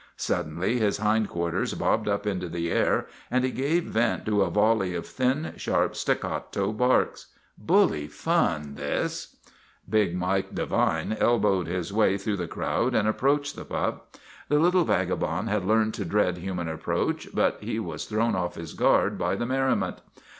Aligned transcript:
Suddenly 0.17 0.79
his 0.79 0.97
hind 0.97 1.29
quarters 1.29 1.75
bobbed 1.75 2.07
up 2.07 2.25
into 2.25 2.49
the 2.49 2.71
air 2.71 3.05
and 3.29 3.43
he 3.43 3.51
gave 3.51 3.83
vent 3.83 4.25
to 4.25 4.41
a 4.41 4.49
volley 4.49 4.95
of 4.95 5.05
thin, 5.05 5.53
sharp, 5.57 5.95
staccato 5.95 6.71
barks. 6.71 7.27
Bully 7.55 8.07
fun, 8.07 8.73
this! 8.73 9.35
Big 9.87 10.15
Mike 10.15 10.55
Devine 10.55 11.15
elbowed 11.19 11.67
his 11.67 11.93
way 11.93 12.17
through 12.17 12.37
the 12.37 12.47
1 12.47 12.49
62 12.49 12.51
SPIDER 12.51 12.65
OF 12.65 12.77
THE 12.77 12.83
NEWSIES 12.83 12.89
crowd 12.93 12.99
and 12.99 13.07
approached 13.07 13.55
the 13.55 13.63
pup. 13.65 14.17
The 14.49 14.57
little 14.59 14.85
vaga 14.85 15.15
bond 15.15 15.49
had 15.49 15.65
learned 15.65 15.93
to 15.93 16.05
dread 16.05 16.39
human 16.39 16.67
approach, 16.67 17.27
but 17.31 17.57
he 17.61 17.77
was 17.79 18.05
thrown 18.05 18.35
off 18.35 18.55
his 18.55 18.73
guard 18.73 19.19
by 19.19 19.35
the 19.35 19.45
merriment. 19.45 19.97